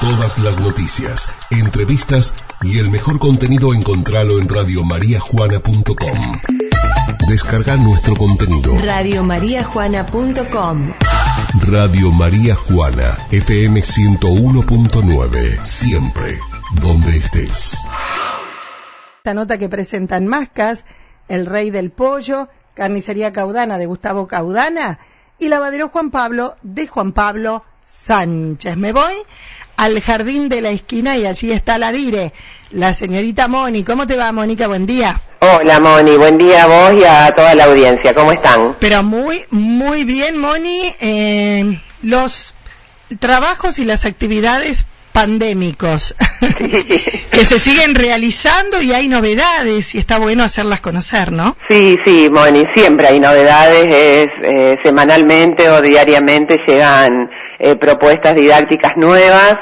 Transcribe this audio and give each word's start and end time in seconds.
Todas 0.00 0.38
las 0.38 0.60
noticias, 0.60 1.28
entrevistas 1.50 2.32
y 2.62 2.78
el 2.78 2.88
mejor 2.88 3.18
contenido 3.18 3.74
encontralo 3.74 4.38
en 4.38 4.48
radiomariajuana.com. 4.48 6.40
Descarga 7.28 7.76
nuestro 7.76 8.14
contenido. 8.14 8.78
Radiomariajuana.com 8.80 10.92
Radio 11.66 12.12
María 12.12 12.54
Juana, 12.54 13.18
FM 13.32 13.80
101.9, 13.80 15.64
siempre, 15.64 16.38
donde 16.80 17.16
estés. 17.16 17.76
Esta 19.16 19.34
nota 19.34 19.58
que 19.58 19.68
presentan 19.68 20.28
Mascas, 20.28 20.84
El 21.26 21.44
Rey 21.44 21.70
del 21.70 21.90
Pollo, 21.90 22.48
Carnicería 22.74 23.32
Caudana 23.32 23.78
de 23.78 23.86
Gustavo 23.86 24.28
Caudana 24.28 25.00
y 25.40 25.48
Lavadero 25.48 25.88
Juan 25.88 26.12
Pablo 26.12 26.54
de 26.62 26.86
Juan 26.86 27.10
Pablo 27.10 27.64
Sánchez. 27.88 28.76
Me 28.76 28.92
voy 28.92 29.14
al 29.76 30.00
jardín 30.00 30.48
de 30.48 30.60
la 30.60 30.70
esquina 30.70 31.16
y 31.16 31.26
allí 31.26 31.52
está 31.52 31.78
la 31.78 31.92
dire, 31.92 32.32
la 32.70 32.92
señorita 32.92 33.48
Moni. 33.48 33.84
¿Cómo 33.84 34.06
te 34.06 34.16
va, 34.16 34.32
Mónica? 34.32 34.66
Buen 34.66 34.86
día. 34.86 35.20
Hola, 35.40 35.78
Moni. 35.80 36.16
Buen 36.16 36.36
día 36.36 36.64
a 36.64 36.66
vos 36.66 37.00
y 37.00 37.04
a 37.04 37.32
toda 37.32 37.54
la 37.54 37.64
audiencia. 37.64 38.14
¿Cómo 38.14 38.32
están? 38.32 38.76
Pero 38.80 39.02
muy, 39.02 39.40
muy 39.50 40.04
bien, 40.04 40.38
Moni. 40.38 40.82
Eh, 41.00 41.80
los 42.02 42.54
trabajos 43.20 43.78
y 43.78 43.84
las 43.84 44.04
actividades 44.04 44.86
pandémicos 45.12 46.14
que 47.30 47.44
se 47.44 47.58
siguen 47.58 47.94
realizando 47.94 48.80
y 48.82 48.92
hay 48.92 49.08
novedades 49.08 49.94
y 49.94 49.98
está 49.98 50.18
bueno 50.18 50.44
hacerlas 50.44 50.80
conocer, 50.80 51.32
¿no? 51.32 51.56
Sí, 51.68 51.98
sí, 52.04 52.28
Moni, 52.30 52.64
siempre 52.74 53.08
hay 53.08 53.18
novedades, 53.18 53.86
es, 53.92 54.28
eh, 54.44 54.76
semanalmente 54.84 55.68
o 55.70 55.80
diariamente 55.80 56.58
llegan 56.66 57.30
eh, 57.58 57.76
propuestas 57.76 58.34
didácticas 58.34 58.92
nuevas. 58.96 59.56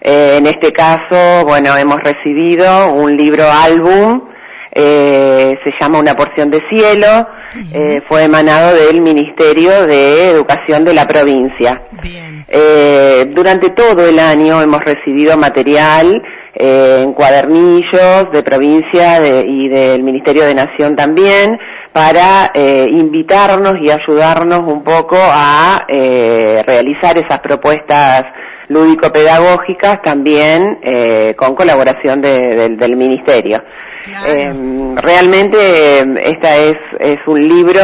Eh, 0.00 0.36
en 0.38 0.46
este 0.46 0.72
caso, 0.72 1.44
bueno, 1.44 1.76
hemos 1.76 1.98
recibido 1.98 2.92
un 2.92 3.16
libro 3.16 3.44
álbum, 3.50 4.28
eh, 4.72 5.56
se 5.64 5.72
llama 5.80 5.98
Una 5.98 6.14
porción 6.14 6.50
de 6.50 6.60
cielo, 6.70 7.26
eh, 7.72 8.00
fue 8.08 8.24
emanado 8.24 8.74
del 8.76 9.00
Ministerio 9.00 9.86
de 9.86 10.30
Educación 10.30 10.84
de 10.84 10.94
la 10.94 11.06
provincia. 11.06 11.82
Bien. 12.02 12.44
Eh, 12.48 13.26
durante 13.34 13.70
todo 13.70 14.06
el 14.06 14.18
año 14.18 14.62
hemos 14.62 14.80
recibido 14.80 15.36
material 15.36 16.22
eh, 16.54 17.02
en 17.04 17.12
cuadernillos 17.12 18.30
de 18.32 18.42
provincia 18.42 19.20
de- 19.20 19.44
y 19.46 19.68
del 19.68 20.02
Ministerio 20.02 20.44
de 20.44 20.54
Nación 20.54 20.96
también 20.96 21.58
para 21.98 22.52
eh, 22.54 22.86
invitarnos 22.92 23.74
y 23.82 23.90
ayudarnos 23.90 24.60
un 24.72 24.84
poco 24.84 25.16
a 25.20 25.84
eh, 25.88 26.62
realizar 26.64 27.18
esas 27.18 27.40
propuestas 27.40 28.22
lúdico-pedagógicas 28.68 30.00
también 30.02 30.78
eh, 30.84 31.34
con 31.36 31.56
colaboración 31.56 32.20
de- 32.20 32.54
del- 32.54 32.76
del 32.76 32.94
Ministerio. 32.94 33.64
Claro. 34.04 34.26
Eh, 34.32 34.94
realmente 35.02 35.56
eh, 35.58 36.04
esta 36.22 36.56
es, 36.56 36.76
es 37.00 37.16
un 37.26 37.48
libro, 37.48 37.80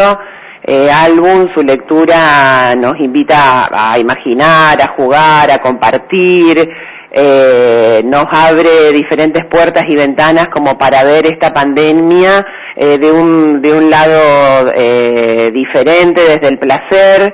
eh, 0.62 0.88
álbum, 0.92 1.48
su 1.52 1.64
lectura 1.64 2.76
nos 2.76 2.94
invita 3.00 3.64
a, 3.64 3.94
a 3.94 3.98
imaginar, 3.98 4.80
a 4.80 4.94
jugar, 4.96 5.50
a 5.50 5.58
compartir, 5.58 6.68
nos 8.04 8.26
abre 8.30 8.92
diferentes 8.92 9.44
puertas 9.44 9.84
y 9.88 9.94
ventanas 9.96 10.48
como 10.52 10.76
para 10.76 11.04
ver 11.04 11.26
esta 11.26 11.52
pandemia 11.52 12.44
eh, 12.76 12.98
de, 12.98 13.10
un, 13.12 13.62
de 13.62 13.72
un 13.72 13.90
lado 13.90 14.72
eh, 14.74 15.50
diferente, 15.54 16.20
desde 16.22 16.48
el 16.48 16.58
placer, 16.58 17.32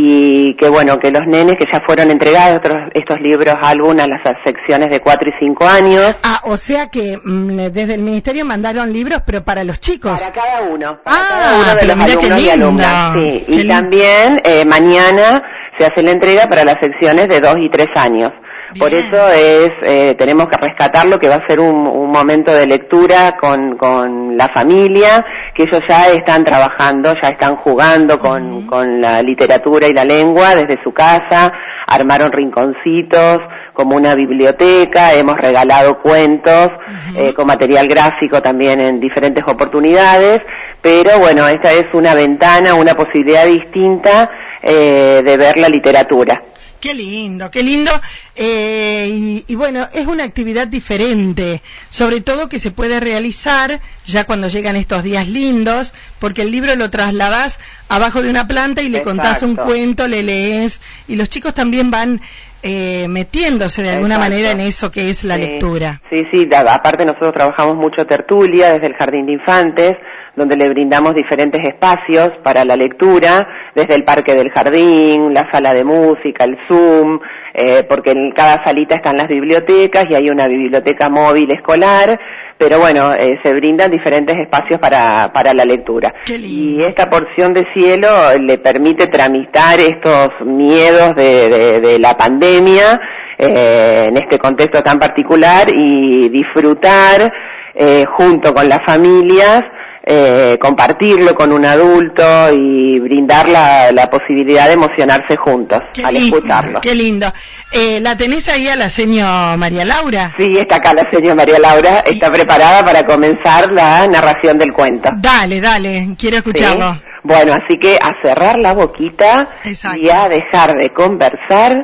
y 0.00 0.54
que 0.56 0.68
bueno, 0.68 0.98
que 1.00 1.10
los 1.10 1.26
nenes 1.26 1.56
que 1.56 1.66
ya 1.72 1.80
fueron 1.84 2.10
entregados 2.10 2.58
otros, 2.58 2.76
estos 2.94 3.16
libros 3.20 3.56
álbum 3.60 3.98
a 3.98 4.06
las 4.06 4.20
secciones 4.44 4.90
de 4.90 5.00
4 5.00 5.28
y 5.28 5.32
5 5.44 5.66
años, 5.66 6.14
Ah, 6.22 6.40
o 6.44 6.56
sea 6.56 6.88
que 6.88 7.18
mm, 7.22 7.56
desde 7.72 7.94
el 7.94 8.02
ministerio 8.02 8.44
mandaron 8.44 8.92
libros, 8.92 9.22
pero 9.26 9.42
para 9.42 9.64
los 9.64 9.80
chicos. 9.80 10.20
Para 10.20 10.32
cada 10.32 10.62
uno, 10.62 11.00
para 11.02 11.16
Ah, 11.16 11.26
cada 11.28 11.56
uno 11.56 11.74
de 11.74 11.86
los 11.86 12.00
alumnos 12.00 12.40
y 12.40 12.50
alumnas. 12.50 13.12
Sí. 13.14 13.44
qué 13.46 13.52
Y 13.52 13.56
lindo. 13.58 13.74
también 13.74 14.40
eh, 14.44 14.64
mañana 14.64 15.42
se 15.76 15.86
hace 15.86 16.02
la 16.02 16.12
entrega 16.12 16.48
para 16.48 16.64
las 16.64 16.76
secciones 16.80 17.28
de 17.28 17.40
2 17.40 17.56
y 17.58 17.70
3 17.70 17.88
años. 17.96 18.30
Por 18.78 18.92
eso 18.92 19.28
es, 19.30 19.70
eh, 19.82 20.14
tenemos 20.18 20.46
que 20.48 20.58
rescatar 20.58 21.06
lo 21.06 21.18
que 21.18 21.28
va 21.28 21.36
a 21.36 21.46
ser 21.46 21.60
un, 21.60 21.86
un 21.86 22.10
momento 22.10 22.52
de 22.52 22.66
lectura 22.66 23.36
con, 23.40 23.76
con 23.76 24.36
la 24.36 24.48
familia, 24.48 25.24
que 25.54 25.62
ellos 25.62 25.80
ya 25.88 26.08
están 26.08 26.44
trabajando, 26.44 27.14
ya 27.20 27.30
están 27.30 27.56
jugando 27.56 28.18
con, 28.18 28.66
con 28.66 29.00
la 29.00 29.22
literatura 29.22 29.88
y 29.88 29.94
la 29.94 30.04
lengua 30.04 30.54
desde 30.54 30.82
su 30.82 30.92
casa, 30.92 31.52
armaron 31.86 32.30
rinconcitos 32.30 33.40
como 33.72 33.96
una 33.96 34.14
biblioteca, 34.14 35.14
hemos 35.14 35.36
regalado 35.36 36.00
cuentos 36.00 36.70
eh, 37.16 37.32
con 37.32 37.46
material 37.46 37.88
gráfico 37.88 38.42
también 38.42 38.80
en 38.80 39.00
diferentes 39.00 39.44
oportunidades, 39.46 40.40
pero 40.82 41.18
bueno, 41.20 41.46
esta 41.48 41.72
es 41.72 41.86
una 41.94 42.14
ventana, 42.14 42.74
una 42.74 42.94
posibilidad 42.94 43.46
distinta 43.46 44.30
eh, 44.62 45.22
de 45.24 45.36
ver 45.36 45.56
la 45.58 45.68
literatura. 45.68 46.42
Qué 46.80 46.94
lindo, 46.94 47.50
qué 47.50 47.62
lindo. 47.64 47.90
Eh, 48.36 49.08
y, 49.10 49.44
y 49.48 49.54
bueno, 49.56 49.88
es 49.92 50.06
una 50.06 50.22
actividad 50.24 50.68
diferente, 50.68 51.60
sobre 51.88 52.20
todo 52.20 52.48
que 52.48 52.60
se 52.60 52.70
puede 52.70 53.00
realizar 53.00 53.80
ya 54.06 54.24
cuando 54.24 54.46
llegan 54.48 54.76
estos 54.76 55.02
días 55.02 55.26
lindos, 55.26 55.92
porque 56.20 56.42
el 56.42 56.50
libro 56.52 56.76
lo 56.76 56.88
trasladás 56.88 57.58
abajo 57.88 58.22
de 58.22 58.30
una 58.30 58.46
planta 58.46 58.82
y 58.82 58.88
le 58.90 59.02
contás 59.02 59.42
un 59.42 59.56
cuento, 59.56 60.06
le 60.06 60.22
lees, 60.22 60.80
y 61.08 61.16
los 61.16 61.28
chicos 61.28 61.52
también 61.52 61.90
van 61.90 62.20
eh, 62.62 63.06
metiéndose 63.08 63.82
de 63.82 63.90
alguna 63.90 64.16
Exacto. 64.16 64.30
manera 64.34 64.50
en 64.50 64.60
eso 64.60 64.90
que 64.90 65.10
es 65.10 65.22
la 65.24 65.36
Sí. 65.36 65.40
lectura. 65.42 66.00
Sí, 66.10 66.24
sí, 66.32 66.46
da- 66.46 66.74
aparte 66.74 67.04
nosotros 67.04 67.32
trabajamos 67.34 67.76
mucho 67.76 68.04
tertulia 68.06 68.72
desde 68.72 68.86
el 68.88 68.94
Jardín 68.94 69.26
de 69.26 69.32
Infantes, 69.34 69.96
donde 70.38 70.56
le 70.56 70.68
brindamos 70.68 71.14
diferentes 71.14 71.60
espacios 71.66 72.30
para 72.42 72.64
la 72.64 72.76
lectura, 72.76 73.46
desde 73.74 73.94
el 73.96 74.04
Parque 74.04 74.34
del 74.34 74.50
Jardín, 74.50 75.34
la 75.34 75.50
sala 75.52 75.74
de 75.74 75.84
música, 75.84 76.44
el 76.44 76.56
Zoom, 76.68 77.18
eh, 77.54 77.84
porque 77.88 78.12
en 78.12 78.32
cada 78.32 78.62
salita 78.64 78.96
están 78.96 79.16
las 79.16 79.28
bibliotecas 79.28 80.06
y 80.08 80.14
hay 80.14 80.30
una 80.30 80.46
biblioteca 80.48 81.08
móvil 81.10 81.50
escolar, 81.50 82.18
pero 82.56 82.78
bueno, 82.78 83.12
eh, 83.14 83.38
se 83.42 83.52
brindan 83.54 83.90
diferentes 83.90 84.36
espacios 84.36 84.80
para, 84.80 85.30
para 85.32 85.52
la 85.54 85.64
lectura. 85.64 86.14
Y 86.48 86.82
esta 86.82 87.08
porción 87.10 87.52
de 87.54 87.64
cielo 87.74 88.08
le 88.40 88.58
permite 88.58 89.06
tramitar 89.08 89.78
estos 89.80 90.30
miedos 90.44 91.14
de, 91.16 91.48
de- 91.48 91.80
de 91.80 91.98
la 91.98 92.16
pandemia 92.16 93.00
eh, 93.38 94.06
en 94.08 94.16
este 94.16 94.38
contexto 94.38 94.82
tan 94.82 94.98
particular 94.98 95.68
y 95.70 96.28
disfrutar 96.28 97.32
eh, 97.74 98.04
junto 98.16 98.52
con 98.52 98.68
las 98.68 98.80
familias, 98.84 99.62
eh, 100.10 100.58
compartirlo 100.58 101.34
con 101.34 101.52
un 101.52 101.66
adulto 101.66 102.22
y 102.52 102.98
brindar 102.98 103.46
la, 103.48 103.92
la 103.92 104.08
posibilidad 104.08 104.66
de 104.66 104.72
emocionarse 104.72 105.36
juntos 105.36 105.80
Qué 105.92 106.02
al 106.02 106.14
lindo, 106.14 106.36
escucharlo. 106.38 106.80
qué 106.80 106.94
lindo. 106.94 107.30
Eh, 107.70 108.00
¿La 108.00 108.16
tenés 108.16 108.48
ahí 108.48 108.68
a 108.68 108.76
la 108.76 108.88
señora 108.88 109.54
María 109.58 109.84
Laura? 109.84 110.34
Sí, 110.38 110.50
está 110.56 110.76
acá 110.76 110.94
la 110.94 111.04
señora 111.10 111.34
María 111.34 111.58
Laura, 111.58 112.00
está 112.00 112.30
preparada 112.32 112.82
para 112.82 113.04
comenzar 113.04 113.70
la 113.70 114.06
narración 114.08 114.56
del 114.56 114.72
cuento. 114.72 115.10
Dale, 115.18 115.60
dale, 115.60 116.08
quiero 116.18 116.38
escucharlo. 116.38 116.94
Sí. 116.94 117.00
Bueno, 117.24 117.52
así 117.52 117.76
que 117.78 117.96
a 117.96 118.12
cerrar 118.22 118.58
la 118.58 118.72
boquita 118.72 119.56
Exacto. 119.64 120.00
y 120.00 120.08
a 120.08 120.28
dejar 120.30 120.74
de 120.78 120.88
conversar 120.90 121.76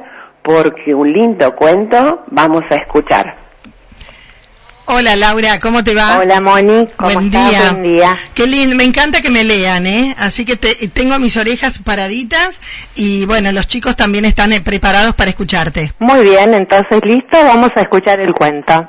porque 0.42 0.94
un 0.94 1.12
lindo 1.12 1.54
cuento 1.54 2.24
vamos 2.28 2.62
a 2.70 2.76
escuchar. 2.76 3.43
Hola 4.86 5.16
Laura, 5.16 5.58
¿cómo 5.60 5.82
te 5.82 5.94
va? 5.94 6.18
Hola 6.18 6.40
Moni, 6.42 6.86
¿cómo 6.96 7.14
Buen 7.14 7.26
estás? 7.26 7.50
día. 7.50 7.70
Buen 7.72 7.82
día. 7.82 8.16
Qué 8.34 8.46
lindo, 8.46 8.76
me 8.76 8.84
encanta 8.84 9.22
que 9.22 9.30
me 9.30 9.42
lean, 9.42 9.86
¿eh? 9.86 10.14
Así 10.18 10.44
que 10.44 10.56
te- 10.56 10.88
tengo 10.88 11.18
mis 11.18 11.36
orejas 11.38 11.78
paraditas 11.78 12.60
y 12.94 13.24
bueno, 13.24 13.50
los 13.52 13.66
chicos 13.66 13.96
también 13.96 14.26
están 14.26 14.52
eh, 14.52 14.60
preparados 14.60 15.14
para 15.14 15.30
escucharte. 15.30 15.94
Muy 16.00 16.22
bien, 16.22 16.52
entonces 16.52 17.00
listo, 17.02 17.38
vamos 17.42 17.70
a 17.76 17.80
escuchar 17.80 18.20
el 18.20 18.34
cuento. 18.34 18.86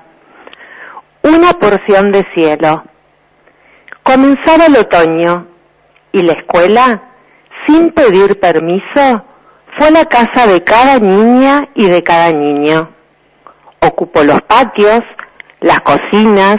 Una 1.24 1.54
porción 1.54 2.12
de 2.12 2.26
cielo. 2.36 2.84
Comenzaba 4.04 4.66
el 4.66 4.76
otoño 4.76 5.48
y 6.12 6.22
la 6.24 6.34
escuela, 6.34 7.04
sin 7.66 7.92
pedir 7.92 8.38
permiso, 8.40 9.24
fue 9.80 9.92
la 9.92 10.06
casa 10.06 10.46
de 10.46 10.62
cada 10.62 11.00
niña 11.00 11.70
y 11.74 11.88
de 11.88 12.04
cada 12.04 12.32
niño. 12.34 12.92
Ocupó 13.80 14.24
los 14.24 14.42
patios, 14.42 15.02
las 15.62 15.82
cocinas 15.82 16.58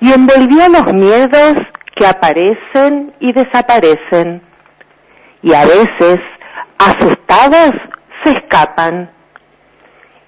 y 0.00 0.12
envolvió 0.12 0.68
los 0.68 0.92
miedos 0.92 1.54
que 1.96 2.06
aparecen 2.06 3.14
y 3.20 3.32
desaparecen. 3.32 4.42
Y 5.42 5.54
a 5.54 5.64
veces, 5.64 6.18
asustados, 6.78 7.72
se 8.24 8.32
escapan. 8.32 9.10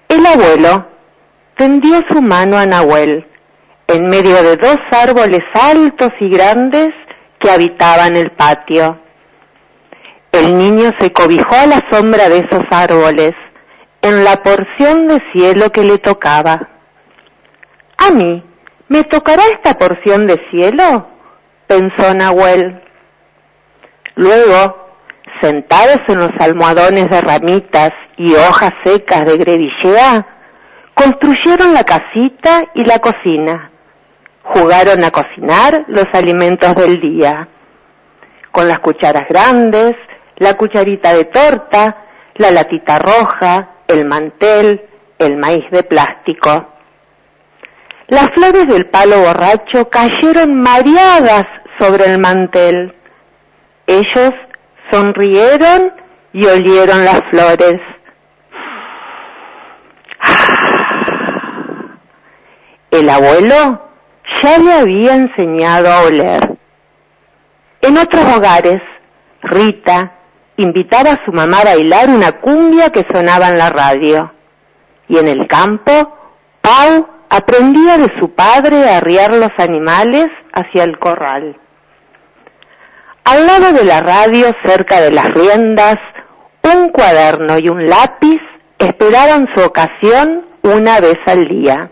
El 0.09 0.25
abuelo 0.25 0.87
tendió 1.57 2.01
su 2.09 2.21
mano 2.21 2.57
a 2.57 2.65
Nahuel 2.65 3.25
en 3.87 4.07
medio 4.07 4.43
de 4.43 4.57
dos 4.57 4.77
árboles 4.91 5.41
altos 5.53 6.11
y 6.19 6.29
grandes 6.29 6.89
que 7.39 7.49
habitaban 7.49 8.15
el 8.15 8.31
patio. 8.31 8.99
El 10.31 10.57
niño 10.57 10.91
se 10.99 11.11
cobijó 11.13 11.55
a 11.55 11.65
la 11.65 11.81
sombra 11.89 12.29
de 12.29 12.39
esos 12.39 12.63
árboles, 12.69 13.31
en 14.01 14.23
la 14.23 14.43
porción 14.43 15.07
de 15.07 15.21
cielo 15.33 15.71
que 15.71 15.83
le 15.83 15.97
tocaba. 15.97 16.69
Mí, 18.11 18.43
¿me 18.87 19.03
tocará 19.03 19.43
esta 19.53 19.73
porción 19.73 20.25
de 20.25 20.39
cielo? 20.49 21.07
pensó 21.67 22.13
Nahuel. 22.13 22.81
Luego, 24.15 24.87
sentados 25.41 25.99
en 26.07 26.17
los 26.17 26.31
almohadones 26.39 27.09
de 27.09 27.21
ramitas 27.21 27.91
y 28.17 28.33
hojas 28.33 28.71
secas 28.85 29.25
de 29.25 29.37
grevillea, 29.37 30.25
construyeron 30.93 31.73
la 31.73 31.83
casita 31.83 32.63
y 32.73 32.85
la 32.85 32.99
cocina. 32.99 33.71
Jugaron 34.43 35.03
a 35.03 35.11
cocinar 35.11 35.85
los 35.87 36.05
alimentos 36.13 36.73
del 36.75 36.99
día. 37.01 37.49
Con 38.51 38.67
las 38.67 38.79
cucharas 38.79 39.27
grandes, 39.29 39.93
la 40.37 40.53
cucharita 40.53 41.13
de 41.13 41.25
torta, 41.25 42.05
la 42.35 42.51
latita 42.51 42.99
roja, 42.99 43.69
el 43.87 44.05
mantel, 44.05 44.81
el 45.19 45.37
maíz 45.37 45.69
de 45.71 45.83
plástico. 45.83 46.76
Las 48.07 48.29
flores 48.33 48.67
del 48.67 48.89
palo 48.89 49.19
borracho 49.19 49.89
cayeron 49.89 50.61
mareadas 50.61 51.43
sobre 51.77 52.05
el 52.05 52.19
mantel. 52.19 52.95
Ellos 53.85 54.31
sonrieron 54.89 55.93
y 56.31 56.45
olieron 56.45 57.03
las 57.03 57.21
flores. 57.29 57.81
El 62.91 63.09
abuelo 63.09 63.89
ya 64.41 64.57
le 64.57 64.73
había 64.73 65.15
enseñado 65.15 65.91
a 65.91 66.03
oler. 66.03 66.57
En 67.81 67.97
otros 67.97 68.23
hogares, 68.37 68.81
Rita 69.41 70.13
invitaba 70.55 71.11
a 71.11 71.25
su 71.25 71.33
mamá 71.33 71.59
a 71.59 71.65
bailar 71.65 72.09
una 72.09 72.31
cumbia 72.31 72.89
que 72.89 73.05
sonaba 73.11 73.49
en 73.49 73.57
la 73.57 73.69
radio. 73.69 74.31
Y 75.09 75.17
en 75.17 75.27
el 75.27 75.45
campo, 75.47 75.91
Pau 76.61 77.16
aprendía 77.29 77.97
de 77.97 78.11
su 78.19 78.33
padre 78.33 78.89
a 78.89 78.97
arriar 78.97 79.33
los 79.33 79.51
animales 79.57 80.27
hacia 80.53 80.83
el 80.83 80.97
corral. 80.99 81.57
Al 83.23 83.45
lado 83.45 83.73
de 83.73 83.83
la 83.83 84.01
radio, 84.01 84.47
cerca 84.65 85.01
de 85.01 85.11
las 85.11 85.29
riendas, 85.31 85.97
un 86.63 86.89
cuaderno 86.89 87.59
y 87.59 87.69
un 87.69 87.85
lápiz 87.85 88.41
esperaban 88.79 89.47
su 89.53 89.61
ocasión 89.61 90.45
una 90.63 90.99
vez 90.99 91.17
al 91.25 91.45
día. 91.45 91.91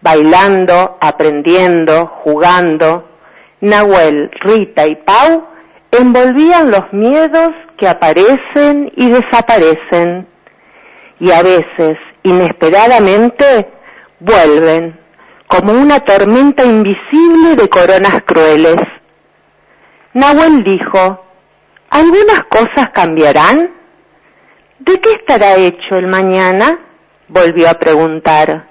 Bailando, 0.00 0.98
aprendiendo, 1.00 2.06
jugando, 2.24 3.08
Nahuel, 3.60 4.30
Rita 4.40 4.86
y 4.86 4.96
Pau 4.96 5.46
envolvían 5.92 6.70
los 6.70 6.92
miedos 6.92 7.50
que 7.76 7.88
aparecen 7.88 8.92
y 8.96 9.10
desaparecen 9.10 10.26
y 11.22 11.30
a 11.30 11.42
veces, 11.42 11.98
inesperadamente, 12.24 13.68
vuelven 14.22 14.98
como 15.46 15.72
una 15.72 16.00
tormenta 16.00 16.64
invisible 16.64 17.56
de 17.56 17.68
coronas 17.68 18.22
crueles 18.24 18.76
Nahuel 20.14 20.62
dijo, 20.62 21.24
¿algunas 21.88 22.44
cosas 22.50 22.90
cambiarán? 22.92 23.72
¿De 24.78 25.00
qué 25.00 25.10
estará 25.12 25.54
hecho 25.54 25.96
el 25.96 26.06
mañana? 26.06 26.78
Volvió 27.28 27.70
a 27.70 27.74
preguntar. 27.74 28.68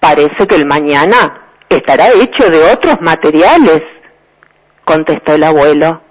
Parece 0.00 0.48
que 0.48 0.56
el 0.56 0.66
mañana 0.66 1.42
estará 1.68 2.08
hecho 2.08 2.50
de 2.50 2.72
otros 2.72 2.96
materiales, 3.02 3.82
contestó 4.84 5.34
el 5.34 5.44
abuelo. 5.44 6.02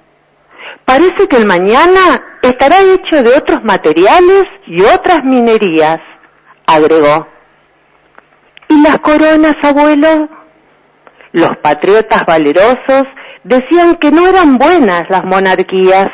Parece 0.86 1.28
que 1.28 1.36
el 1.36 1.46
mañana 1.46 2.38
estará 2.42 2.80
hecho 2.82 3.22
de 3.22 3.36
otros 3.36 3.60
materiales 3.64 4.46
y 4.66 4.82
otras 4.82 5.26
minerías, 5.26 6.00
agregó. 6.66 7.28
¿Y 8.70 8.82
las 8.84 9.00
coronas, 9.00 9.56
abuelo? 9.64 10.30
Los 11.32 11.58
patriotas 11.58 12.24
valerosos 12.26 13.04
decían 13.44 13.96
que 13.96 14.12
no 14.12 14.28
eran 14.28 14.60
buenas 14.60 15.04
las 15.10 15.24
monarquías. 15.26 16.10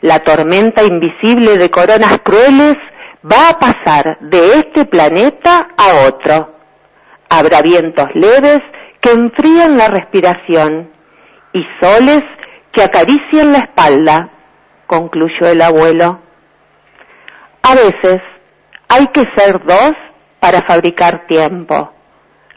La 0.00 0.20
tormenta 0.20 0.82
invisible 0.82 1.58
de 1.58 1.70
coronas 1.70 2.18
crueles 2.24 2.76
va 3.30 3.50
a 3.50 3.58
pasar 3.58 4.18
de 4.20 4.58
este 4.58 4.86
planeta 4.86 5.68
a 5.76 6.08
otro. 6.08 6.56
Habrá 7.28 7.60
vientos 7.60 8.08
leves 8.14 8.60
que 9.00 9.10
enfrían 9.10 9.76
la 9.76 9.88
respiración 9.88 10.90
y 11.52 11.62
soles 11.80 12.22
que 12.72 12.82
acarician 12.82 13.52
la 13.52 13.58
espalda, 13.58 14.30
concluyó 14.86 15.46
el 15.46 15.60
abuelo. 15.60 16.20
A 17.62 17.74
veces 17.74 18.22
hay 18.88 19.06
que 19.08 19.24
ser 19.36 19.62
dos 19.64 19.92
para 20.42 20.62
fabricar 20.62 21.28
tiempo. 21.28 21.92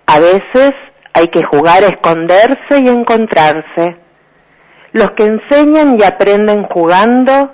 A 0.08 0.20
veces 0.20 0.74
hay 1.14 1.28
que 1.28 1.44
jugar 1.44 1.84
a 1.84 1.90
esconderse 1.90 2.80
y 2.84 2.90
encontrarse. 2.90 3.98
Los 4.92 5.12
que 5.12 5.26
enseñan 5.26 6.00
y 6.00 6.04
aprenden 6.04 6.64
jugando 6.64 7.52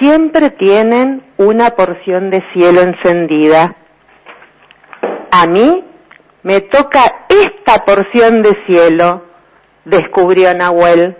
siempre 0.00 0.48
tienen 0.48 1.22
una 1.36 1.72
porción 1.72 2.30
de 2.30 2.42
cielo 2.54 2.80
encendida. 2.80 3.76
A 5.30 5.46
mí 5.46 5.84
me 6.42 6.62
toca 6.62 7.26
esta 7.28 7.84
porción 7.84 8.40
de 8.40 8.56
cielo, 8.66 9.24
descubrió 9.84 10.54
Nahuel. 10.54 11.18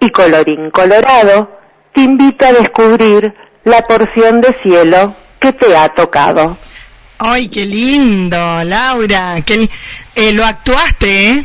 Y 0.00 0.10
colorín 0.10 0.72
colorado, 0.72 1.56
te 1.94 2.00
invito 2.00 2.46
a 2.46 2.52
descubrir 2.52 3.32
la 3.62 3.82
porción 3.82 4.40
de 4.40 4.56
cielo 4.60 5.14
que 5.38 5.52
te 5.52 5.76
ha 5.76 5.88
tocado. 5.90 6.56
Ay, 7.18 7.48
qué 7.48 7.64
lindo, 7.64 8.64
Laura. 8.64 9.40
Qué 9.44 9.68
eh, 10.14 10.32
lo 10.32 10.44
actuaste, 10.44 11.28
¿eh? 11.28 11.44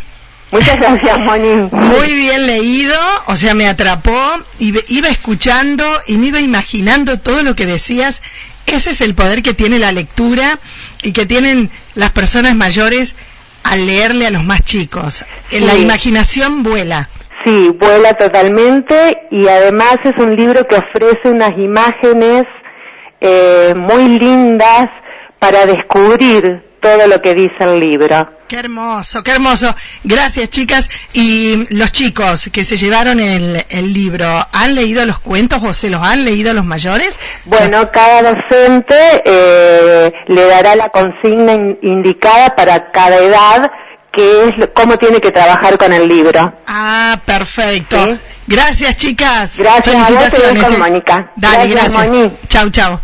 Muchas 0.51 0.79
gracias, 0.79 1.17
Moni. 1.19 1.69
Muy 1.71 2.13
bien 2.13 2.45
leído, 2.45 2.97
o 3.27 3.35
sea, 3.37 3.53
me 3.53 3.67
atrapó, 3.67 4.19
y 4.59 4.73
iba 4.93 5.07
escuchando 5.07 5.85
y 6.07 6.17
me 6.17 6.27
iba 6.27 6.41
imaginando 6.41 7.19
todo 7.19 7.41
lo 7.41 7.55
que 7.55 7.65
decías. 7.65 8.21
Ese 8.65 8.91
es 8.91 8.99
el 9.01 9.15
poder 9.15 9.43
que 9.43 9.53
tiene 9.53 9.79
la 9.79 9.93
lectura 9.93 10.59
y 11.03 11.13
que 11.13 11.25
tienen 11.25 11.71
las 11.95 12.11
personas 12.11 12.53
mayores 12.55 13.15
al 13.63 13.85
leerle 13.85 14.27
a 14.27 14.29
los 14.29 14.43
más 14.43 14.63
chicos. 14.63 15.25
La 15.51 15.75
imaginación 15.75 16.63
vuela. 16.63 17.09
Sí, 17.45 17.69
vuela 17.79 18.13
totalmente 18.13 19.17
y 19.31 19.47
además 19.47 19.95
es 20.03 20.13
un 20.17 20.35
libro 20.35 20.67
que 20.67 20.75
ofrece 20.75 21.29
unas 21.29 21.57
imágenes 21.57 22.43
eh, 23.21 23.73
muy 23.75 24.19
lindas 24.19 24.89
para 25.41 25.65
descubrir 25.65 26.61
todo 26.79 27.07
lo 27.07 27.19
que 27.19 27.33
dice 27.33 27.55
el 27.61 27.79
libro. 27.79 28.29
Qué 28.47 28.57
hermoso, 28.57 29.23
qué 29.23 29.31
hermoso. 29.31 29.73
Gracias, 30.03 30.51
chicas. 30.51 30.87
Y 31.13 31.75
los 31.75 31.91
chicos 31.91 32.51
que 32.53 32.63
se 32.63 32.77
llevaron 32.77 33.19
el, 33.19 33.65
libro, 33.91 34.27
¿han 34.51 34.75
leído 34.75 35.03
los 35.03 35.19
cuentos 35.19 35.59
o 35.63 35.73
se 35.73 35.89
los 35.89 36.03
han 36.03 36.25
leído 36.25 36.53
los 36.53 36.63
mayores? 36.63 37.19
Bueno, 37.45 37.89
cada 37.89 38.21
docente 38.21 39.23
eh, 39.25 40.13
le 40.27 40.45
dará 40.45 40.75
la 40.75 40.89
consigna 40.89 41.53
indicada 41.81 42.55
para 42.55 42.91
cada 42.91 43.17
edad 43.17 43.71
que 44.13 44.43
es 44.43 44.69
cómo 44.75 44.97
tiene 44.97 45.19
que 45.19 45.31
trabajar 45.31 45.79
con 45.79 45.91
el 45.91 46.07
libro. 46.07 46.53
Ah, 46.67 47.19
perfecto. 47.25 47.97
Gracias, 48.45 48.95
chicas. 48.95 49.57
Gracias 49.57 50.07
Felicitaciones. 50.07 50.63
A 50.63 50.69
vos, 50.69 50.77
Mónica. 50.77 51.31
Dale, 51.35 51.67
gracias. 51.67 52.31
Chau, 52.47 52.69
chau. 52.69 52.99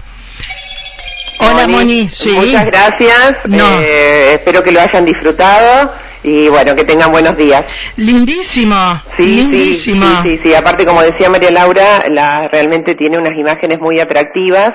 Hola 1.40 1.68
Moni, 1.68 2.10
sí. 2.10 2.32
Muchas 2.32 2.66
gracias. 2.66 3.38
Eh, 3.82 4.34
espero 4.34 4.64
que 4.64 4.72
lo 4.72 4.82
hayan 4.82 5.06
disfrutado 5.06 5.94
y 6.24 6.50
bueno, 6.50 6.76
que 6.76 6.84
tengan 6.84 7.12
buenos 7.12 7.38
días. 7.38 7.64
Lindísimo. 7.96 9.02
Sí, 9.18 9.36
lindísimo. 9.36 10.06
Sí, 10.24 10.30
sí, 10.30 10.40
sí, 10.44 10.56
Aparte, 10.56 10.86
como 10.86 11.02
decía 11.02 11.30
María 11.30 11.52
Laura, 11.52 12.04
la, 12.10 12.48
realmente 12.48 12.96
tiene 12.96 13.18
unas 13.18 13.34
imágenes 13.34 13.80
muy 13.80 14.00
atractivas. 14.00 14.72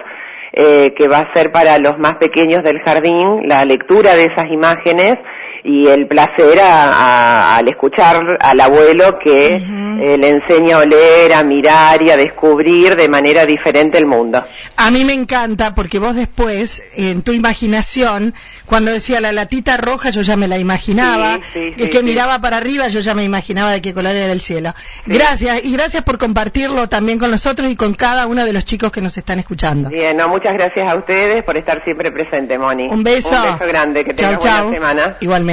Eh, 0.55 0.93
que 0.99 1.09
va 1.09 1.21
a 1.21 1.33
ser 1.33 1.51
para 1.51 1.79
los 1.79 1.99
más 1.99 2.17
pequeños 2.17 2.63
del 2.63 2.79
jardín 2.83 3.49
la 3.49 3.65
lectura 3.65 4.15
de 4.17 4.27
esas 4.27 4.51
imágenes 4.51 5.17
y 5.65 5.87
el 5.87 6.09
placer 6.09 6.59
al 6.61 7.69
escuchar 7.69 8.39
al 8.41 8.61
abuelo 8.61 9.19
que 9.19 9.57
eh, 9.57 10.19
le 10.19 10.29
enseña 10.29 10.77
a 10.77 10.79
oler, 10.81 11.33
a 11.33 11.45
mirar 11.45 12.03
y 12.03 12.11
a 12.11 12.17
descubrir 12.17 12.97
de 12.97 13.09
manera 13.09 13.47
diferente 13.47 13.99
el 13.99 14.07
mundo. 14.07 14.45
A 14.77 14.91
mí 14.91 15.05
me 15.05 15.13
encanta 15.13 15.75
porque 15.75 16.01
vos 16.01 16.17
después, 16.17 16.83
en 16.97 17.23
tu 17.23 17.33
imaginación, 17.33 18.35
cuando 18.67 18.91
decía 18.91 19.21
la 19.21 19.31
latita 19.31 19.77
roja, 19.77 20.11
yo 20.11 20.23
ya 20.23 20.37
me 20.37 20.49
la 20.49 20.59
imaginaba, 20.59 21.39
y 21.55 21.89
que 21.89 22.03
miraba 22.03 22.41
para 22.41 22.57
arriba, 22.57 22.89
yo 22.89 23.01
ya 23.01 23.15
me 23.15 23.23
imaginaba 23.23 23.71
de 23.71 23.81
qué 23.81 23.95
color 23.95 24.17
era 24.17 24.33
el 24.33 24.41
cielo. 24.41 24.75
Gracias, 25.07 25.65
y 25.65 25.73
gracias 25.73 26.03
por 26.03 26.19
compartirlo 26.19 26.89
también 26.89 27.21
con 27.21 27.31
nosotros 27.31 27.71
y 27.71 27.77
con 27.77 27.95
cada 27.95 28.27
uno 28.27 28.45
de 28.45 28.53
los 28.53 28.65
chicos 28.65 28.91
que 28.91 29.01
nos 29.01 29.17
están 29.17 29.39
escuchando. 29.39 29.91
Bien, 29.91 30.17
muchas 30.29 30.55
gracias 30.55 30.91
a 30.91 30.97
ustedes 30.97 31.45
por 31.45 31.57
estar 31.57 31.85
siempre 31.85 32.11
presente, 32.11 32.59
Moni. 32.59 32.89
Un 32.89 33.05
beso. 33.05 33.31
Un 33.37 33.59
beso 33.59 33.69
grande, 33.69 34.05
que 34.05 34.15
tengan 34.15 34.39
buena 34.39 34.73
semana. 34.73 35.17
Igualmente. 35.21 35.52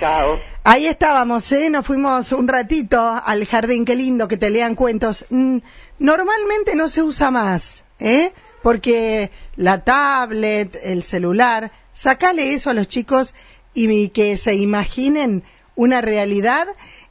Chao. 0.00 0.38
Ahí 0.64 0.86
estábamos, 0.86 1.50
¿eh? 1.52 1.68
Nos 1.70 1.86
fuimos 1.86 2.32
un 2.32 2.48
ratito 2.48 3.20
al 3.24 3.44
jardín, 3.46 3.84
qué 3.84 3.94
lindo 3.94 4.28
que 4.28 4.36
te 4.36 4.50
lean 4.50 4.74
cuentos. 4.74 5.26
Mm, 5.30 5.58
normalmente 5.98 6.74
no 6.74 6.88
se 6.88 7.02
usa 7.02 7.30
más 7.30 7.84
¿eh? 7.98 8.32
Porque 8.62 9.30
la 9.56 9.84
tablet, 9.84 10.78
el 10.82 11.02
celular, 11.02 11.72
sacale 11.92 12.54
eso 12.54 12.70
a 12.70 12.74
los 12.74 12.88
chicos 12.88 13.34
y 13.74 14.08
que 14.10 14.36
se 14.36 14.54
imaginen 14.54 15.42
una 15.74 16.00
realidad 16.00 16.66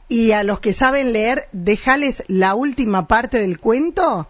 y 0.08 0.32
a 0.32 0.42
los 0.42 0.60
que 0.60 0.72
saben 0.72 1.12
leer, 1.12 1.48
dejales 1.52 2.24
la 2.28 2.54
última 2.54 3.06
parte 3.06 3.38
del 3.38 3.58
cuento 3.58 4.28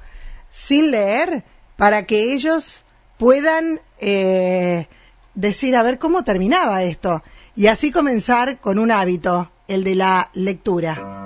sin 0.50 0.90
leer 0.90 1.44
para 1.76 2.06
que 2.06 2.34
ellos 2.34 2.84
puedan 3.18 3.80
eh, 3.99 4.87
decir 5.34 5.76
a 5.76 5.82
ver 5.82 5.99
cómo 5.99 6.25
terminaba 6.25 6.82
esto 6.82 7.23
y 7.56 7.68
así 7.68 7.90
comenzar 7.90 8.58
con 8.58 8.78
un 8.78 8.90
hábito, 8.90 9.50
el 9.68 9.84
de 9.84 9.94
la 9.94 10.30
lectura. 10.34 11.24